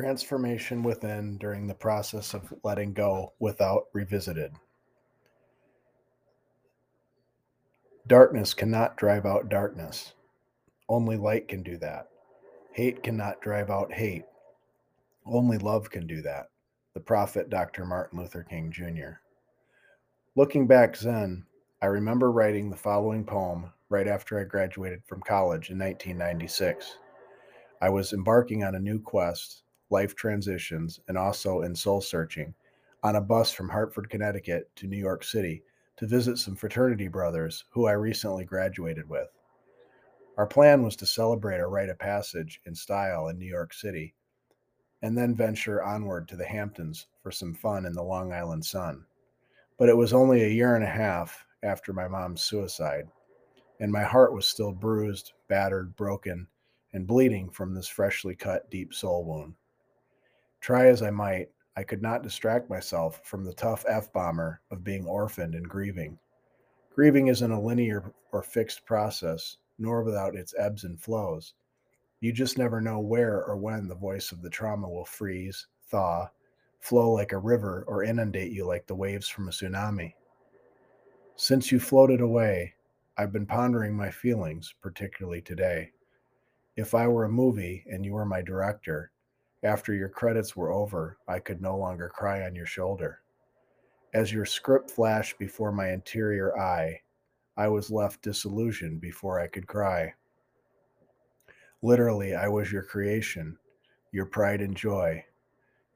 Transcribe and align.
Transformation 0.00 0.82
within 0.82 1.36
during 1.36 1.66
the 1.66 1.74
process 1.74 2.32
of 2.32 2.54
letting 2.64 2.94
go 2.94 3.34
without 3.38 3.88
revisited. 3.92 4.50
Darkness 8.06 8.54
cannot 8.54 8.96
drive 8.96 9.26
out 9.26 9.50
darkness. 9.50 10.14
Only 10.88 11.18
light 11.18 11.48
can 11.48 11.62
do 11.62 11.76
that. 11.78 12.08
Hate 12.72 13.02
cannot 13.02 13.42
drive 13.42 13.68
out 13.68 13.92
hate. 13.92 14.24
Only 15.26 15.58
love 15.58 15.90
can 15.90 16.06
do 16.06 16.22
that. 16.22 16.46
The 16.94 17.00
prophet 17.00 17.50
Dr. 17.50 17.84
Martin 17.84 18.20
Luther 18.20 18.42
King 18.42 18.72
Jr. 18.72 19.20
Looking 20.34 20.66
back 20.66 20.96
Zen, 20.96 21.44
I 21.82 21.86
remember 21.86 22.32
writing 22.32 22.70
the 22.70 22.76
following 22.76 23.22
poem 23.22 23.70
right 23.90 24.08
after 24.08 24.40
I 24.40 24.44
graduated 24.44 25.02
from 25.04 25.20
college 25.20 25.68
in 25.68 25.78
1996. 25.78 26.96
I 27.82 27.90
was 27.90 28.14
embarking 28.14 28.64
on 28.64 28.74
a 28.74 28.80
new 28.80 28.98
quest 28.98 29.64
life 29.90 30.14
transitions, 30.14 31.00
and 31.08 31.18
also 31.18 31.62
in 31.62 31.74
soul 31.74 32.00
searching 32.00 32.54
on 33.02 33.16
a 33.16 33.20
bus 33.20 33.50
from 33.52 33.68
Hartford, 33.68 34.08
Connecticut 34.08 34.70
to 34.76 34.86
New 34.86 34.96
York 34.96 35.24
City 35.24 35.62
to 35.96 36.06
visit 36.06 36.38
some 36.38 36.56
fraternity 36.56 37.08
brothers 37.08 37.64
who 37.70 37.86
I 37.86 37.92
recently 37.92 38.44
graduated 38.44 39.08
with. 39.08 39.28
Our 40.36 40.46
plan 40.46 40.82
was 40.82 40.96
to 40.96 41.06
celebrate 41.06 41.58
a 41.58 41.66
rite 41.66 41.88
of 41.88 41.98
passage 41.98 42.60
in 42.64 42.74
style 42.74 43.28
in 43.28 43.38
New 43.38 43.46
York 43.46 43.74
City 43.74 44.14
and 45.02 45.16
then 45.16 45.34
venture 45.34 45.82
onward 45.82 46.28
to 46.28 46.36
the 46.36 46.44
Hamptons 46.44 47.06
for 47.22 47.30
some 47.30 47.54
fun 47.54 47.86
in 47.86 47.92
the 47.92 48.02
Long 48.02 48.32
Island 48.32 48.64
sun. 48.64 49.04
But 49.78 49.88
it 49.88 49.96
was 49.96 50.12
only 50.12 50.44
a 50.44 50.48
year 50.48 50.74
and 50.74 50.84
a 50.84 50.88
half 50.88 51.46
after 51.62 51.92
my 51.92 52.06
mom's 52.06 52.42
suicide, 52.42 53.08
and 53.80 53.90
my 53.90 54.02
heart 54.02 54.34
was 54.34 54.46
still 54.46 54.72
bruised, 54.72 55.32
battered, 55.48 55.96
broken, 55.96 56.46
and 56.92 57.06
bleeding 57.06 57.48
from 57.50 57.74
this 57.74 57.88
freshly 57.88 58.34
cut 58.34 58.70
deep 58.70 58.92
soul 58.92 59.24
wound. 59.24 59.54
Try 60.60 60.86
as 60.86 61.02
I 61.02 61.10
might, 61.10 61.48
I 61.76 61.82
could 61.82 62.02
not 62.02 62.22
distract 62.22 62.68
myself 62.68 63.20
from 63.24 63.44
the 63.44 63.54
tough 63.54 63.84
F 63.88 64.12
bomber 64.12 64.60
of 64.70 64.84
being 64.84 65.06
orphaned 65.06 65.54
and 65.54 65.68
grieving. 65.68 66.18
Grieving 66.94 67.28
isn't 67.28 67.50
a 67.50 67.60
linear 67.60 68.12
or 68.32 68.42
fixed 68.42 68.84
process, 68.84 69.56
nor 69.78 70.02
without 70.02 70.36
its 70.36 70.54
ebbs 70.58 70.84
and 70.84 71.00
flows. 71.00 71.54
You 72.20 72.32
just 72.32 72.58
never 72.58 72.82
know 72.82 72.98
where 72.98 73.42
or 73.42 73.56
when 73.56 73.88
the 73.88 73.94
voice 73.94 74.32
of 74.32 74.42
the 74.42 74.50
trauma 74.50 74.88
will 74.88 75.06
freeze, 75.06 75.66
thaw, 75.88 76.28
flow 76.80 77.12
like 77.12 77.32
a 77.32 77.38
river, 77.38 77.84
or 77.88 78.04
inundate 78.04 78.52
you 78.52 78.66
like 78.66 78.86
the 78.86 78.94
waves 78.94 79.28
from 79.28 79.48
a 79.48 79.50
tsunami. 79.50 80.14
Since 81.36 81.72
you 81.72 81.80
floated 81.80 82.20
away, 82.20 82.74
I've 83.16 83.32
been 83.32 83.46
pondering 83.46 83.96
my 83.96 84.10
feelings, 84.10 84.74
particularly 84.82 85.40
today. 85.40 85.92
If 86.76 86.94
I 86.94 87.08
were 87.08 87.24
a 87.24 87.30
movie 87.30 87.84
and 87.90 88.04
you 88.04 88.12
were 88.12 88.26
my 88.26 88.42
director, 88.42 89.10
after 89.62 89.92
your 89.92 90.08
credits 90.08 90.56
were 90.56 90.72
over, 90.72 91.18
I 91.28 91.38
could 91.38 91.60
no 91.60 91.76
longer 91.76 92.08
cry 92.08 92.44
on 92.44 92.54
your 92.54 92.66
shoulder. 92.66 93.20
As 94.14 94.32
your 94.32 94.46
script 94.46 94.90
flashed 94.90 95.38
before 95.38 95.70
my 95.70 95.92
interior 95.92 96.58
eye, 96.58 97.00
I 97.56 97.68
was 97.68 97.90
left 97.90 98.22
disillusioned 98.22 99.00
before 99.00 99.38
I 99.38 99.46
could 99.46 99.66
cry. 99.66 100.14
Literally, 101.82 102.34
I 102.34 102.48
was 102.48 102.72
your 102.72 102.82
creation, 102.82 103.56
your 104.12 104.26
pride 104.26 104.60
and 104.60 104.76
joy. 104.76 105.24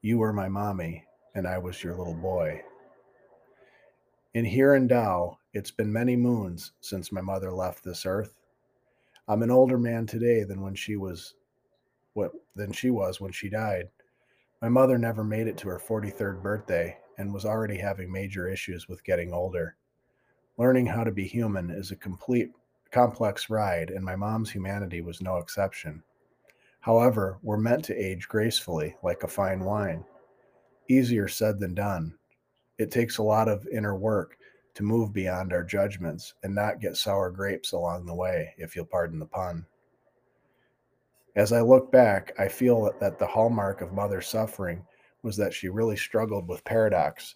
You 0.02 0.18
were 0.18 0.32
my 0.32 0.48
mommy, 0.48 1.04
and 1.34 1.46
I 1.46 1.58
was 1.58 1.82
your 1.82 1.96
little 1.96 2.14
boy. 2.14 2.62
In 4.34 4.44
here 4.44 4.74
and 4.74 4.88
now, 4.88 5.38
it's 5.52 5.70
been 5.70 5.92
many 5.92 6.16
moons 6.16 6.72
since 6.80 7.12
my 7.12 7.20
mother 7.20 7.50
left 7.52 7.82
this 7.82 8.04
earth. 8.04 8.40
I'm 9.26 9.42
an 9.42 9.50
older 9.50 9.78
man 9.78 10.06
today 10.06 10.44
than 10.44 10.60
when 10.60 10.74
she 10.74 10.96
was 10.96 11.34
what 12.14 12.32
than 12.56 12.72
she 12.72 12.90
was 12.90 13.20
when 13.20 13.32
she 13.32 13.48
died. 13.48 13.88
My 14.62 14.68
mother 14.68 14.98
never 14.98 15.22
made 15.22 15.46
it 15.46 15.58
to 15.58 15.68
her 15.68 15.78
43rd 15.78 16.42
birthday 16.42 16.96
and 17.18 17.32
was 17.32 17.44
already 17.44 17.76
having 17.76 18.10
major 18.10 18.48
issues 18.48 18.88
with 18.88 19.04
getting 19.04 19.32
older. 19.32 19.76
Learning 20.56 20.86
how 20.86 21.04
to 21.04 21.12
be 21.12 21.26
human 21.26 21.70
is 21.70 21.90
a 21.90 21.96
complete 21.96 22.50
complex 22.90 23.50
ride, 23.50 23.90
and 23.90 24.04
my 24.04 24.16
mom's 24.16 24.50
humanity 24.50 25.00
was 25.00 25.20
no 25.20 25.36
exception. 25.36 26.02
However, 26.80 27.38
we're 27.42 27.56
meant 27.56 27.84
to 27.86 27.96
age 27.96 28.28
gracefully, 28.28 28.96
like 29.02 29.22
a 29.22 29.28
fine 29.28 29.64
wine. 29.64 30.04
Easier 30.88 31.28
said 31.28 31.58
than 31.58 31.74
done. 31.74 32.14
It 32.78 32.90
takes 32.90 33.18
a 33.18 33.22
lot 33.22 33.48
of 33.48 33.66
inner 33.68 33.96
work 33.96 34.36
to 34.74 34.82
move 34.82 35.12
beyond 35.12 35.52
our 35.52 35.64
judgments 35.64 36.34
and 36.42 36.54
not 36.54 36.80
get 36.80 36.96
sour 36.96 37.30
grapes 37.30 37.72
along 37.72 38.06
the 38.06 38.14
way, 38.14 38.54
if 38.58 38.76
you'll 38.76 38.84
pardon 38.84 39.18
the 39.18 39.26
pun. 39.26 39.66
As 41.36 41.52
I 41.52 41.60
look 41.60 41.90
back, 41.90 42.32
I 42.38 42.46
feel 42.46 42.92
that 43.00 43.18
the 43.18 43.26
hallmark 43.26 43.80
of 43.80 43.92
mother's 43.92 44.28
suffering 44.28 44.86
was 45.22 45.36
that 45.36 45.52
she 45.52 45.68
really 45.68 45.96
struggled 45.96 46.48
with 46.48 46.64
paradox 46.64 47.34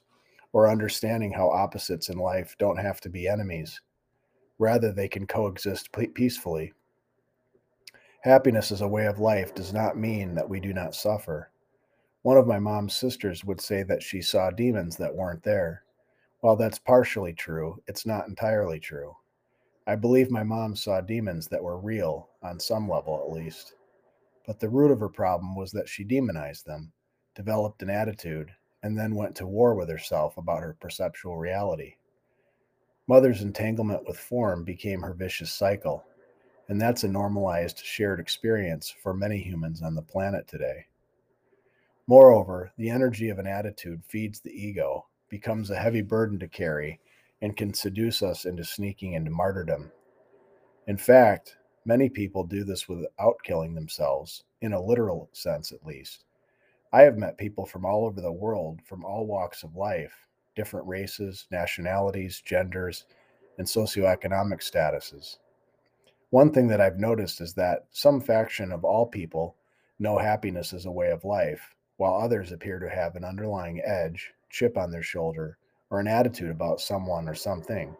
or 0.53 0.69
understanding 0.69 1.32
how 1.32 1.50
opposites 1.50 2.09
in 2.09 2.19
life 2.19 2.54
don't 2.59 2.76
have 2.76 3.00
to 3.00 3.09
be 3.09 3.26
enemies. 3.26 3.81
Rather, 4.59 4.92
they 4.92 5.09
can 5.09 5.26
coexist 5.26 5.91
peacefully. 6.14 6.72
Happiness 8.22 8.70
as 8.70 8.82
a 8.82 8.88
way 8.88 9.06
of 9.06 9.19
life 9.19 9.54
does 9.54 9.72
not 9.72 9.97
mean 9.97 10.34
that 10.34 10.48
we 10.48 10.60
do 10.60 10.72
not 10.72 10.94
suffer. 10.94 11.50
One 12.22 12.36
of 12.36 12.47
my 12.47 12.59
mom's 12.59 12.94
sisters 12.94 13.44
would 13.44 13.60
say 13.60 13.82
that 13.84 14.03
she 14.03 14.20
saw 14.20 14.50
demons 14.50 14.97
that 14.97 15.15
weren't 15.15 15.42
there. 15.42 15.82
While 16.41 16.56
that's 16.56 16.78
partially 16.78 17.32
true, 17.32 17.82
it's 17.88 18.06
not 18.06 18.28
entirely 18.28 18.78
true. 18.78 19.16
I 19.86 19.97
believe 19.97 20.30
my 20.30 20.42
mom 20.42 20.76
saw 20.76 21.00
demons 21.00 21.48
that 21.48 21.62
were 21.62 21.78
real, 21.78 22.28
on 22.42 22.60
some 22.60 22.88
level 22.88 23.20
at 23.25 23.32
least. 23.32 23.75
But 24.48 24.60
the 24.60 24.70
root 24.70 24.91
of 24.91 25.00
her 25.00 25.10
problem 25.10 25.54
was 25.54 25.72
that 25.72 25.91
she 25.91 26.04
demonized 26.04 26.64
them, 26.64 26.91
developed 27.34 27.82
an 27.82 27.91
attitude, 27.91 28.50
and 28.82 28.98
then 28.98 29.14
went 29.14 29.36
to 29.36 29.47
war 29.47 29.75
with 29.75 29.91
herself 29.91 30.38
about 30.38 30.62
her 30.62 30.75
perceptual 30.81 31.36
reality. 31.36 31.97
Mother's 33.09 33.42
entanglement 33.42 34.09
with 34.09 34.16
form 34.19 34.64
became 34.64 35.03
her 35.03 35.12
vicious 35.12 35.53
cycle, 35.53 36.03
and 36.69 36.81
that's 36.81 37.04
a 37.04 37.09
normalized 37.09 37.84
shared 37.84 38.20
experience 38.20 38.88
for 38.88 39.12
many 39.12 39.36
humans 39.36 39.82
on 39.82 39.94
the 39.94 40.00
planet 40.00 40.48
today. 40.48 40.86
Moreover, 42.06 42.72
the 42.78 42.88
energy 42.88 43.28
of 43.28 43.38
an 43.38 43.47
attitude 43.47 44.03
feeds 44.03 44.41
the 44.41 44.50
ego, 44.50 45.09
becomes 45.28 45.69
a 45.69 45.78
heavy 45.78 46.00
burden 46.00 46.38
to 46.38 46.48
carry, 46.48 47.00
and 47.42 47.54
can 47.54 47.75
seduce 47.75 48.22
us 48.22 48.47
into 48.47 48.65
sneaking 48.65 49.12
into 49.12 49.30
martyrdom. 49.30 49.92
In 50.86 50.97
fact, 50.97 51.58
Many 51.88 52.10
people 52.10 52.44
do 52.44 52.65
this 52.65 52.87
without 52.87 53.43
killing 53.43 53.75
themselves, 53.75 54.44
in 54.60 54.75
a 54.75 54.82
literal 54.82 55.31
sense 55.32 55.72
at 55.72 55.87
least. 55.87 56.26
I 56.93 57.00
have 57.00 57.16
met 57.16 57.38
people 57.38 57.65
from 57.65 57.87
all 57.87 58.04
over 58.04 58.21
the 58.21 58.31
world, 58.31 58.81
from 58.84 59.06
all 59.06 59.26
walks 59.26 59.62
of 59.62 59.75
life, 59.75 60.28
different 60.54 60.87
races, 60.87 61.47
nationalities, 61.50 62.43
genders, 62.44 63.06
and 63.56 63.66
socioeconomic 63.66 64.60
statuses. 64.60 65.38
One 66.28 66.53
thing 66.53 66.66
that 66.66 66.82
I've 66.82 66.98
noticed 66.98 67.41
is 67.41 67.54
that 67.54 67.87
some 67.91 68.21
faction 68.21 68.71
of 68.71 68.84
all 68.84 69.06
people 69.06 69.56
know 69.98 70.19
happiness 70.19 70.75
as 70.75 70.84
a 70.84 70.93
way 70.93 71.10
of 71.10 71.25
life, 71.25 71.75
while 71.97 72.21
others 72.21 72.53
appear 72.53 72.78
to 72.81 72.91
have 72.91 73.16
an 73.16 73.25
underlying 73.25 73.81
edge, 73.82 74.34
chip 74.50 74.77
on 74.77 74.91
their 74.91 75.03
shoulder, 75.03 75.56
or 75.88 76.00
an 76.00 76.06
attitude 76.06 76.50
about 76.50 76.82
someone 76.82 77.27
or 77.27 77.34
something. 77.34 77.97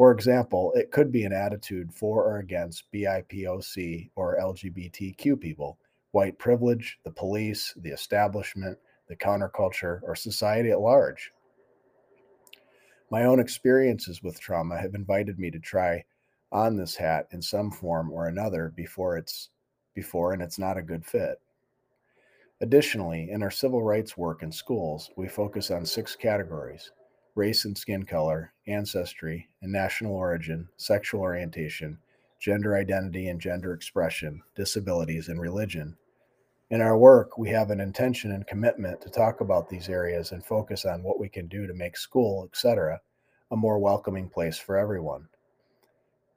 For 0.00 0.12
example, 0.12 0.72
it 0.74 0.92
could 0.92 1.12
be 1.12 1.24
an 1.24 1.34
attitude 1.34 1.92
for 1.92 2.24
or 2.24 2.38
against 2.38 2.90
BIPOC 2.90 4.08
or 4.16 4.38
LGBTQ 4.40 5.38
people, 5.38 5.78
white 6.12 6.38
privilege, 6.38 6.98
the 7.04 7.10
police, 7.10 7.74
the 7.76 7.90
establishment, 7.90 8.78
the 9.08 9.16
counterculture, 9.16 10.00
or 10.02 10.14
society 10.14 10.70
at 10.70 10.80
large. 10.80 11.32
My 13.10 13.24
own 13.24 13.40
experiences 13.40 14.22
with 14.22 14.40
trauma 14.40 14.78
have 14.78 14.94
invited 14.94 15.38
me 15.38 15.50
to 15.50 15.58
try 15.58 16.02
on 16.50 16.78
this 16.78 16.96
hat 16.96 17.28
in 17.32 17.42
some 17.42 17.70
form 17.70 18.10
or 18.10 18.26
another 18.26 18.72
before 18.74 19.18
it's 19.18 19.50
before 19.92 20.32
and 20.32 20.40
it's 20.40 20.58
not 20.58 20.78
a 20.78 20.82
good 20.82 21.04
fit. 21.04 21.42
Additionally, 22.62 23.28
in 23.30 23.42
our 23.42 23.50
civil 23.50 23.82
rights 23.82 24.16
work 24.16 24.42
in 24.42 24.50
schools, 24.50 25.10
we 25.18 25.28
focus 25.28 25.70
on 25.70 25.84
six 25.84 26.16
categories 26.16 26.90
race 27.40 27.64
and 27.64 27.78
skin 27.78 28.02
color, 28.02 28.52
ancestry 28.66 29.48
and 29.62 29.72
national 29.72 30.12
origin, 30.12 30.68
sexual 30.76 31.22
orientation, 31.22 31.96
gender 32.38 32.76
identity 32.76 33.28
and 33.28 33.40
gender 33.40 33.72
expression, 33.72 34.42
disabilities, 34.54 35.30
and 35.30 35.40
religion. 35.40 35.96
In 36.68 36.82
our 36.82 36.98
work, 36.98 37.38
we 37.38 37.48
have 37.48 37.70
an 37.70 37.80
intention 37.80 38.32
and 38.32 38.46
commitment 38.46 39.00
to 39.00 39.08
talk 39.08 39.40
about 39.40 39.70
these 39.70 39.88
areas 39.88 40.32
and 40.32 40.44
focus 40.44 40.84
on 40.84 41.02
what 41.02 41.18
we 41.18 41.30
can 41.30 41.48
do 41.48 41.66
to 41.66 41.72
make 41.72 41.96
school, 41.96 42.44
etc., 42.44 43.00
a 43.50 43.56
more 43.56 43.78
welcoming 43.78 44.28
place 44.28 44.58
for 44.58 44.76
everyone. 44.76 45.26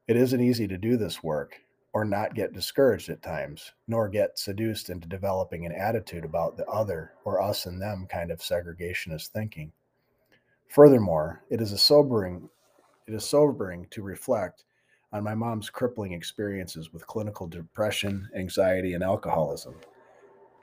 It 0.07 0.15
isn't 0.15 0.39
easy 0.39 0.69
to 0.69 0.77
do 0.77 0.95
this 0.95 1.21
work 1.21 1.59
or 1.91 2.05
not 2.05 2.33
get 2.33 2.53
discouraged 2.53 3.09
at 3.09 3.21
times, 3.21 3.73
nor 3.89 4.07
get 4.07 4.39
seduced 4.39 4.89
into 4.89 5.09
developing 5.09 5.65
an 5.65 5.73
attitude 5.73 6.23
about 6.23 6.55
the 6.55 6.65
other 6.67 7.11
or 7.25 7.41
us 7.41 7.65
and 7.65 7.81
them 7.81 8.07
kind 8.09 8.31
of 8.31 8.39
segregationist 8.39 9.27
thinking. 9.27 9.73
Furthermore, 10.73 11.43
it 11.51 11.61
is 11.61 11.71
a 11.71 11.77
sobering 11.77 12.49
it 13.05 13.13
is 13.13 13.23
sobering 13.23 13.85
to 13.91 14.01
reflect 14.01 14.65
on 15.11 15.23
my 15.23 15.35
mom's 15.35 15.69
crippling 15.69 16.13
experiences 16.13 16.91
with 16.91 17.05
clinical 17.05 17.45
depression, 17.45 18.27
anxiety, 18.35 18.95
and 18.95 19.03
alcoholism. 19.03 19.75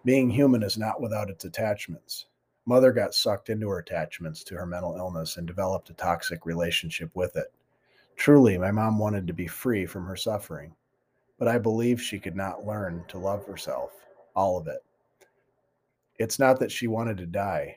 Being 0.04 0.28
human 0.28 0.64
is 0.64 0.76
not 0.76 1.00
without 1.00 1.30
its 1.30 1.44
attachments. 1.44 2.26
Mother 2.66 2.90
got 2.90 3.14
sucked 3.14 3.50
into 3.50 3.68
her 3.68 3.78
attachments 3.78 4.42
to 4.44 4.56
her 4.56 4.66
mental 4.66 4.96
illness 4.96 5.36
and 5.36 5.46
developed 5.46 5.90
a 5.90 5.94
toxic 5.94 6.44
relationship 6.44 7.14
with 7.14 7.36
it. 7.36 7.52
Truly, 8.16 8.58
my 8.58 8.72
mom 8.72 8.98
wanted 8.98 9.28
to 9.28 9.32
be 9.32 9.46
free 9.46 9.86
from 9.86 10.06
her 10.06 10.16
suffering, 10.16 10.74
but 11.38 11.46
I 11.46 11.58
believe 11.58 12.02
she 12.02 12.18
could 12.18 12.34
not 12.34 12.66
learn 12.66 13.04
to 13.06 13.18
love 13.18 13.46
herself, 13.46 13.92
all 14.34 14.58
of 14.58 14.66
it. 14.66 14.82
It's 16.18 16.40
not 16.40 16.58
that 16.58 16.72
she 16.72 16.88
wanted 16.88 17.16
to 17.18 17.26
die. 17.26 17.76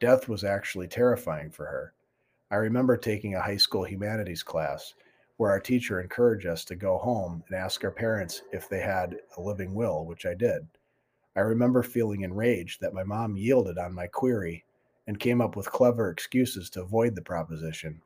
Death 0.00 0.28
was 0.28 0.44
actually 0.44 0.88
terrifying 0.88 1.50
for 1.50 1.66
her. 1.66 1.92
I 2.50 2.56
remember 2.56 2.96
taking 2.96 3.34
a 3.34 3.42
high 3.42 3.58
school 3.58 3.84
humanities 3.84 4.42
class 4.42 4.94
where 5.36 5.50
our 5.50 5.60
teacher 5.60 6.00
encouraged 6.00 6.46
us 6.46 6.64
to 6.64 6.74
go 6.74 6.98
home 6.98 7.44
and 7.46 7.56
ask 7.56 7.84
our 7.84 7.90
parents 7.90 8.42
if 8.50 8.68
they 8.68 8.80
had 8.80 9.16
a 9.36 9.40
living 9.40 9.74
will, 9.74 10.06
which 10.06 10.26
I 10.26 10.34
did. 10.34 10.66
I 11.36 11.40
remember 11.40 11.82
feeling 11.82 12.22
enraged 12.22 12.80
that 12.80 12.94
my 12.94 13.04
mom 13.04 13.36
yielded 13.36 13.78
on 13.78 13.94
my 13.94 14.06
query 14.06 14.64
and 15.06 15.20
came 15.20 15.40
up 15.40 15.54
with 15.54 15.70
clever 15.70 16.10
excuses 16.10 16.70
to 16.70 16.82
avoid 16.82 17.14
the 17.14 17.22
proposition. 17.22 18.00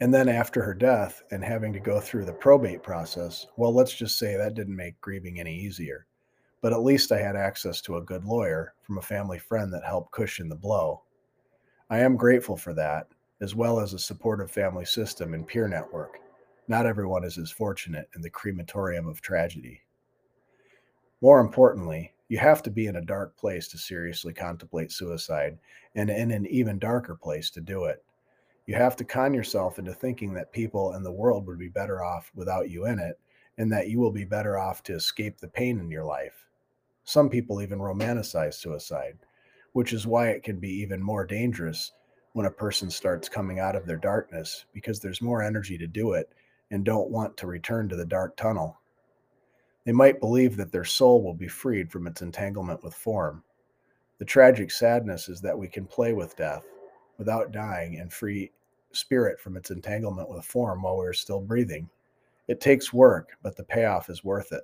And 0.00 0.14
then 0.14 0.28
after 0.28 0.62
her 0.62 0.74
death 0.74 1.22
and 1.30 1.44
having 1.44 1.72
to 1.72 1.80
go 1.80 2.00
through 2.00 2.24
the 2.24 2.32
probate 2.32 2.82
process, 2.82 3.46
well, 3.56 3.74
let's 3.74 3.94
just 3.94 4.18
say 4.18 4.36
that 4.36 4.54
didn't 4.54 4.76
make 4.76 5.00
grieving 5.00 5.40
any 5.40 5.54
easier. 5.54 6.06
But 6.62 6.72
at 6.72 6.82
least 6.82 7.10
I 7.10 7.18
had 7.18 7.36
access 7.36 7.80
to 7.82 7.96
a 7.96 8.02
good 8.02 8.24
lawyer 8.24 8.74
from 8.82 8.98
a 8.98 9.02
family 9.02 9.38
friend 9.38 9.72
that 9.72 9.84
helped 9.84 10.12
cushion 10.12 10.48
the 10.48 10.56
blow. 10.56 11.02
I 11.88 12.00
am 12.00 12.16
grateful 12.16 12.56
for 12.56 12.74
that, 12.74 13.08
as 13.40 13.54
well 13.54 13.80
as 13.80 13.94
a 13.94 13.98
supportive 13.98 14.50
family 14.50 14.84
system 14.84 15.32
and 15.32 15.46
peer 15.46 15.68
network. 15.68 16.18
Not 16.68 16.86
everyone 16.86 17.24
is 17.24 17.38
as 17.38 17.50
fortunate 17.50 18.08
in 18.14 18.22
the 18.22 18.30
crematorium 18.30 19.08
of 19.08 19.22
tragedy. 19.22 19.80
More 21.22 21.40
importantly, 21.40 22.12
you 22.28 22.38
have 22.38 22.62
to 22.62 22.70
be 22.70 22.86
in 22.86 22.96
a 22.96 23.04
dark 23.04 23.36
place 23.36 23.66
to 23.68 23.78
seriously 23.78 24.32
contemplate 24.32 24.92
suicide, 24.92 25.58
and 25.94 26.10
in 26.10 26.30
an 26.30 26.46
even 26.46 26.78
darker 26.78 27.16
place 27.16 27.50
to 27.50 27.60
do 27.60 27.86
it. 27.86 28.04
You 28.66 28.76
have 28.76 28.94
to 28.96 29.04
con 29.04 29.34
yourself 29.34 29.78
into 29.78 29.92
thinking 29.92 30.32
that 30.34 30.52
people 30.52 30.92
and 30.92 31.04
the 31.04 31.10
world 31.10 31.46
would 31.46 31.58
be 31.58 31.68
better 31.68 32.04
off 32.04 32.30
without 32.34 32.70
you 32.70 32.86
in 32.86 32.98
it, 32.98 33.18
and 33.58 33.72
that 33.72 33.88
you 33.88 33.98
will 33.98 34.12
be 34.12 34.24
better 34.24 34.58
off 34.58 34.82
to 34.84 34.94
escape 34.94 35.38
the 35.38 35.48
pain 35.48 35.80
in 35.80 35.90
your 35.90 36.04
life. 36.04 36.46
Some 37.10 37.28
people 37.28 37.60
even 37.60 37.80
romanticize 37.80 38.54
suicide, 38.54 39.18
which 39.72 39.92
is 39.92 40.06
why 40.06 40.28
it 40.28 40.44
can 40.44 40.60
be 40.60 40.70
even 40.80 41.02
more 41.02 41.26
dangerous 41.26 41.90
when 42.34 42.46
a 42.46 42.52
person 42.52 42.88
starts 42.88 43.28
coming 43.28 43.58
out 43.58 43.74
of 43.74 43.84
their 43.84 43.96
darkness 43.96 44.66
because 44.72 45.00
there's 45.00 45.20
more 45.20 45.42
energy 45.42 45.76
to 45.76 45.88
do 45.88 46.12
it 46.12 46.32
and 46.70 46.84
don't 46.84 47.10
want 47.10 47.36
to 47.38 47.48
return 47.48 47.88
to 47.88 47.96
the 47.96 48.06
dark 48.06 48.36
tunnel. 48.36 48.78
They 49.84 49.90
might 49.90 50.20
believe 50.20 50.56
that 50.56 50.70
their 50.70 50.84
soul 50.84 51.20
will 51.20 51.34
be 51.34 51.48
freed 51.48 51.90
from 51.90 52.06
its 52.06 52.22
entanglement 52.22 52.84
with 52.84 52.94
form. 52.94 53.42
The 54.18 54.24
tragic 54.24 54.70
sadness 54.70 55.28
is 55.28 55.40
that 55.40 55.58
we 55.58 55.66
can 55.66 55.86
play 55.86 56.12
with 56.12 56.36
death 56.36 56.64
without 57.18 57.50
dying 57.50 57.98
and 57.98 58.12
free 58.12 58.52
spirit 58.92 59.40
from 59.40 59.56
its 59.56 59.72
entanglement 59.72 60.30
with 60.30 60.44
form 60.44 60.82
while 60.82 60.96
we 60.96 61.06
are 61.06 61.12
still 61.12 61.40
breathing. 61.40 61.90
It 62.46 62.60
takes 62.60 62.92
work, 62.92 63.30
but 63.42 63.56
the 63.56 63.64
payoff 63.64 64.08
is 64.10 64.22
worth 64.22 64.52
it. 64.52 64.62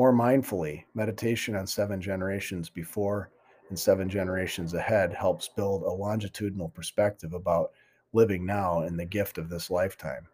More 0.00 0.14
mindfully, 0.14 0.84
meditation 0.94 1.54
on 1.54 1.66
seven 1.66 2.00
generations 2.00 2.70
before 2.70 3.30
and 3.68 3.78
seven 3.78 4.08
generations 4.08 4.72
ahead 4.72 5.12
helps 5.12 5.48
build 5.48 5.82
a 5.82 5.90
longitudinal 5.90 6.70
perspective 6.70 7.34
about 7.34 7.72
living 8.14 8.46
now 8.46 8.84
in 8.84 8.96
the 8.96 9.04
gift 9.04 9.36
of 9.36 9.50
this 9.50 9.70
lifetime. 9.70 10.26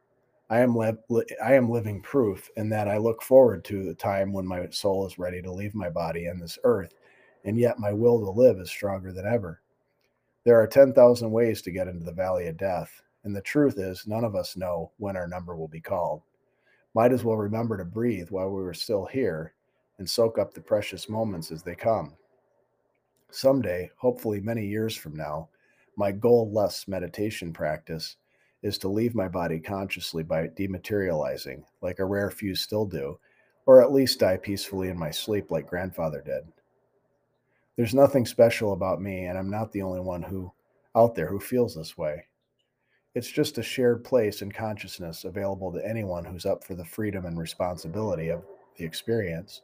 I 0.50 0.60
am 0.60 0.80
I 0.80 1.54
am 1.54 1.68
living 1.68 2.00
proof 2.00 2.48
in 2.56 2.68
that 2.68 2.86
I 2.86 2.98
look 2.98 3.20
forward 3.22 3.64
to 3.64 3.82
the 3.82 3.94
time 3.96 4.32
when 4.32 4.46
my 4.46 4.68
soul 4.70 5.04
is 5.04 5.18
ready 5.18 5.42
to 5.42 5.52
leave 5.52 5.74
my 5.74 5.90
body 5.90 6.26
and 6.26 6.40
this 6.40 6.60
earth, 6.62 6.94
and 7.42 7.58
yet 7.58 7.80
my 7.80 7.92
will 7.92 8.20
to 8.20 8.30
live 8.30 8.60
is 8.60 8.70
stronger 8.70 9.10
than 9.10 9.26
ever. 9.26 9.62
There 10.44 10.60
are 10.60 10.68
10,000 10.68 11.28
ways 11.28 11.60
to 11.62 11.72
get 11.72 11.88
into 11.88 12.04
the 12.04 12.12
valley 12.12 12.46
of 12.46 12.56
death, 12.56 13.02
and 13.24 13.34
the 13.34 13.40
truth 13.40 13.80
is 13.80 14.06
none 14.06 14.22
of 14.22 14.36
us 14.36 14.56
know 14.56 14.92
when 14.98 15.16
our 15.16 15.26
number 15.26 15.56
will 15.56 15.66
be 15.66 15.80
called. 15.80 16.22
Might 16.94 17.12
as 17.12 17.24
well 17.24 17.36
remember 17.36 17.76
to 17.76 17.84
breathe 17.84 18.30
while 18.30 18.48
we 18.48 18.62
are 18.62 18.72
still 18.72 19.06
here 19.06 19.54
and 19.98 20.08
soak 20.08 20.38
up 20.38 20.52
the 20.52 20.60
precious 20.60 21.08
moments 21.08 21.50
as 21.50 21.62
they 21.62 21.74
come. 21.74 22.14
Someday, 23.30 23.90
hopefully 23.96 24.40
many 24.40 24.66
years 24.66 24.94
from 24.94 25.16
now, 25.16 25.48
my 25.96 26.12
goal 26.12 26.50
less 26.52 26.86
meditation 26.86 27.52
practice 27.52 28.16
is 28.62 28.78
to 28.78 28.88
leave 28.88 29.14
my 29.14 29.28
body 29.28 29.58
consciously 29.58 30.22
by 30.22 30.48
dematerializing, 30.48 31.62
like 31.80 31.98
a 31.98 32.04
rare 32.04 32.30
few 32.30 32.54
still 32.54 32.84
do, 32.84 33.18
or 33.66 33.82
at 33.82 33.92
least 33.92 34.20
die 34.20 34.36
peacefully 34.36 34.88
in 34.88 34.98
my 34.98 35.10
sleep 35.10 35.50
like 35.50 35.66
grandfather 35.66 36.22
did. 36.24 36.44
There's 37.76 37.94
nothing 37.94 38.24
special 38.24 38.72
about 38.72 39.02
me, 39.02 39.26
and 39.26 39.38
I'm 39.38 39.50
not 39.50 39.72
the 39.72 39.82
only 39.82 40.00
one 40.00 40.22
who 40.22 40.52
out 40.94 41.14
there 41.14 41.28
who 41.28 41.38
feels 41.38 41.74
this 41.74 41.96
way. 41.98 42.24
It's 43.14 43.30
just 43.30 43.58
a 43.58 43.62
shared 43.62 44.04
place 44.04 44.42
in 44.42 44.50
consciousness 44.50 45.24
available 45.24 45.72
to 45.72 45.86
anyone 45.86 46.24
who's 46.24 46.46
up 46.46 46.64
for 46.64 46.74
the 46.74 46.84
freedom 46.84 47.26
and 47.26 47.38
responsibility 47.38 48.28
of 48.28 48.44
the 48.76 48.84
experience. 48.84 49.62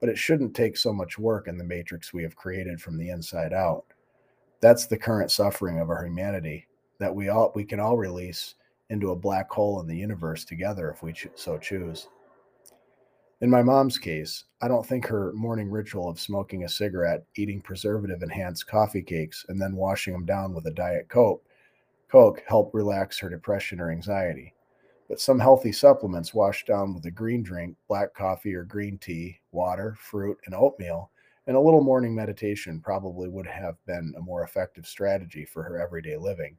But 0.00 0.08
it 0.08 0.18
shouldn't 0.18 0.54
take 0.54 0.76
so 0.76 0.92
much 0.92 1.18
work 1.18 1.48
in 1.48 1.58
the 1.58 1.64
matrix 1.64 2.12
we 2.12 2.22
have 2.22 2.36
created 2.36 2.80
from 2.80 2.96
the 2.96 3.10
inside 3.10 3.52
out. 3.52 3.84
That's 4.60 4.86
the 4.86 4.98
current 4.98 5.30
suffering 5.30 5.78
of 5.80 5.90
our 5.90 6.04
humanity 6.04 6.66
that 6.98 7.14
we 7.14 7.28
all 7.28 7.52
we 7.54 7.64
can 7.64 7.80
all 7.80 7.96
release 7.96 8.54
into 8.90 9.10
a 9.10 9.16
black 9.16 9.50
hole 9.50 9.80
in 9.80 9.86
the 9.86 9.96
universe 9.96 10.44
together 10.44 10.90
if 10.90 11.02
we 11.02 11.12
cho- 11.12 11.30
so 11.34 11.58
choose. 11.58 12.08
In 13.40 13.50
my 13.50 13.62
mom's 13.62 13.98
case, 13.98 14.44
I 14.60 14.66
don't 14.66 14.84
think 14.84 15.06
her 15.06 15.32
morning 15.32 15.70
ritual 15.70 16.08
of 16.08 16.18
smoking 16.18 16.64
a 16.64 16.68
cigarette, 16.68 17.24
eating 17.36 17.60
preservative 17.60 18.22
enhanced 18.22 18.66
coffee 18.66 19.02
cakes, 19.02 19.46
and 19.48 19.62
then 19.62 19.76
washing 19.76 20.12
them 20.12 20.24
down 20.24 20.54
with 20.54 20.66
a 20.66 20.72
Diet 20.72 21.08
Coke, 21.08 21.44
Coke 22.08 22.42
helped 22.48 22.74
relax 22.74 23.18
her 23.20 23.28
depression 23.28 23.80
or 23.80 23.90
anxiety. 23.90 24.54
But 25.08 25.20
some 25.20 25.38
healthy 25.38 25.72
supplements 25.72 26.34
washed 26.34 26.66
down 26.66 26.94
with 26.94 27.06
a 27.06 27.10
green 27.10 27.42
drink, 27.42 27.76
black 27.88 28.12
coffee 28.12 28.54
or 28.54 28.64
green 28.64 28.98
tea, 28.98 29.40
water, 29.52 29.96
fruit, 29.98 30.38
and 30.44 30.54
oatmeal, 30.54 31.10
and 31.46 31.56
a 31.56 31.60
little 31.60 31.82
morning 31.82 32.14
meditation 32.14 32.78
probably 32.78 33.26
would 33.26 33.46
have 33.46 33.76
been 33.86 34.12
a 34.18 34.20
more 34.20 34.44
effective 34.44 34.86
strategy 34.86 35.46
for 35.46 35.62
her 35.62 35.80
everyday 35.80 36.16
living. 36.16 36.58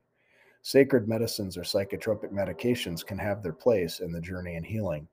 Sacred 0.63 1.07
medicines 1.07 1.57
or 1.57 1.61
psychotropic 1.61 2.31
medications 2.31 3.05
can 3.05 3.19
have 3.19 3.43
their 3.43 3.53
place 3.53 3.99
in 3.99 4.11
the 4.11 4.19
journey 4.19 4.55
and 4.55 4.65
healing, 4.65 5.07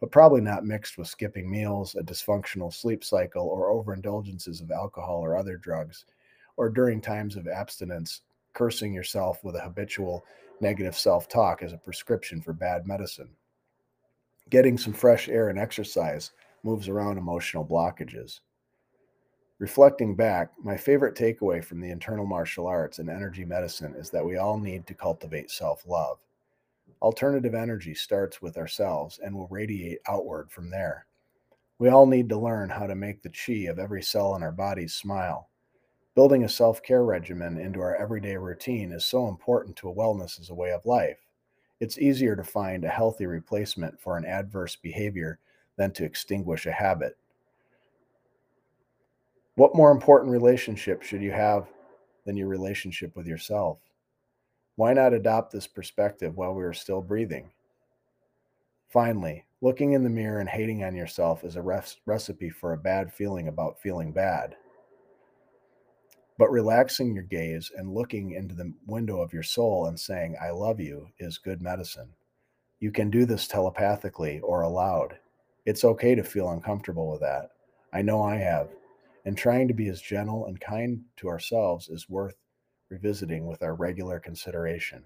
but 0.00 0.10
probably 0.10 0.40
not 0.40 0.66
mixed 0.66 0.98
with 0.98 1.06
skipping 1.06 1.48
meals, 1.48 1.94
a 1.94 2.02
dysfunctional 2.02 2.74
sleep 2.74 3.04
cycle, 3.04 3.46
or 3.46 3.70
overindulgences 3.70 4.60
of 4.60 4.72
alcohol 4.72 5.20
or 5.20 5.36
other 5.36 5.56
drugs, 5.56 6.06
or 6.56 6.68
during 6.68 7.00
times 7.00 7.36
of 7.36 7.46
abstinence, 7.46 8.22
cursing 8.52 8.92
yourself 8.92 9.44
with 9.44 9.54
a 9.54 9.60
habitual 9.60 10.24
negative 10.60 10.96
self 10.96 11.28
talk 11.28 11.62
as 11.62 11.72
a 11.72 11.78
prescription 11.78 12.40
for 12.40 12.52
bad 12.52 12.86
medicine. 12.86 13.30
Getting 14.50 14.76
some 14.76 14.92
fresh 14.92 15.28
air 15.28 15.48
and 15.48 15.58
exercise 15.58 16.32
moves 16.62 16.88
around 16.88 17.18
emotional 17.18 17.64
blockages. 17.64 18.40
Reflecting 19.58 20.14
back, 20.14 20.50
my 20.62 20.76
favorite 20.76 21.14
takeaway 21.14 21.62
from 21.62 21.80
the 21.80 21.90
internal 21.90 22.24
martial 22.24 22.66
arts 22.66 22.98
and 22.98 23.10
energy 23.10 23.44
medicine 23.44 23.94
is 23.94 24.10
that 24.10 24.24
we 24.24 24.38
all 24.38 24.58
need 24.58 24.86
to 24.86 24.94
cultivate 24.94 25.50
self 25.50 25.86
love. 25.86 26.18
Alternative 27.02 27.54
energy 27.54 27.94
starts 27.94 28.42
with 28.42 28.56
ourselves 28.56 29.20
and 29.22 29.34
will 29.34 29.48
radiate 29.48 30.00
outward 30.08 30.50
from 30.50 30.70
there. 30.70 31.06
We 31.78 31.88
all 31.88 32.06
need 32.06 32.28
to 32.28 32.38
learn 32.38 32.68
how 32.68 32.86
to 32.86 32.94
make 32.94 33.22
the 33.22 33.30
chi 33.30 33.70
of 33.70 33.78
every 33.78 34.02
cell 34.02 34.34
in 34.34 34.42
our 34.42 34.52
bodies 34.52 34.94
smile. 34.94 35.48
Building 36.14 36.42
a 36.44 36.48
self 36.48 36.82
care 36.82 37.04
regimen 37.04 37.58
into 37.58 37.80
our 37.80 37.94
everyday 37.94 38.36
routine 38.36 38.92
is 38.92 39.06
so 39.06 39.28
important 39.28 39.76
to 39.76 39.88
a 39.88 39.94
wellness 39.94 40.40
as 40.40 40.50
a 40.50 40.54
way 40.54 40.72
of 40.72 40.84
life. 40.84 41.18
It's 41.78 41.98
easier 41.98 42.34
to 42.34 42.44
find 42.44 42.84
a 42.84 42.88
healthy 42.88 43.26
replacement 43.26 44.00
for 44.00 44.16
an 44.16 44.26
adverse 44.26 44.76
behavior 44.76 45.38
than 45.76 45.92
to 45.92 46.04
extinguish 46.04 46.66
a 46.66 46.72
habit. 46.72 47.16
What 49.54 49.74
more 49.74 49.90
important 49.90 50.32
relationship 50.32 51.02
should 51.02 51.22
you 51.22 51.32
have 51.32 51.68
than 52.26 52.36
your 52.36 52.48
relationship 52.48 53.16
with 53.16 53.26
yourself? 53.26 53.78
Why 54.76 54.92
not 54.92 55.14
adopt 55.14 55.52
this 55.52 55.66
perspective 55.66 56.36
while 56.36 56.54
we 56.54 56.64
are 56.64 56.72
still 56.72 57.00
breathing? 57.00 57.50
Finally, 58.88 59.44
looking 59.60 59.92
in 59.92 60.02
the 60.02 60.10
mirror 60.10 60.40
and 60.40 60.48
hating 60.48 60.82
on 60.82 60.96
yourself 60.96 61.44
is 61.44 61.56
a 61.56 61.84
recipe 62.06 62.50
for 62.50 62.72
a 62.72 62.78
bad 62.78 63.12
feeling 63.12 63.48
about 63.48 63.80
feeling 63.80 64.12
bad. 64.12 64.56
But 66.40 66.50
relaxing 66.50 67.12
your 67.12 67.24
gaze 67.24 67.70
and 67.76 67.92
looking 67.92 68.30
into 68.30 68.54
the 68.54 68.72
window 68.86 69.20
of 69.20 69.34
your 69.34 69.42
soul 69.42 69.88
and 69.88 70.00
saying, 70.00 70.36
I 70.40 70.48
love 70.52 70.80
you, 70.80 71.06
is 71.18 71.36
good 71.36 71.60
medicine. 71.60 72.08
You 72.78 72.90
can 72.90 73.10
do 73.10 73.26
this 73.26 73.46
telepathically 73.46 74.40
or 74.40 74.62
aloud. 74.62 75.18
It's 75.66 75.84
okay 75.84 76.14
to 76.14 76.24
feel 76.24 76.48
uncomfortable 76.48 77.10
with 77.10 77.20
that. 77.20 77.50
I 77.92 78.00
know 78.00 78.22
I 78.22 78.36
have 78.36 78.70
and 79.26 79.36
trying 79.36 79.68
to 79.68 79.74
be 79.74 79.88
as 79.88 80.00
gentle 80.00 80.46
and 80.46 80.58
kind 80.58 81.02
to 81.18 81.28
ourselves 81.28 81.90
is 81.90 82.08
worth 82.08 82.36
revisiting 82.88 83.46
with 83.46 83.62
our 83.62 83.74
regular 83.74 84.18
consideration. 84.18 85.04